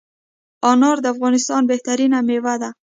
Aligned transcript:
انار 0.71 0.97
دافغانستان 1.05 1.61
بهترینه 1.69 2.19
میوه 2.27 2.55
ده 2.61 2.69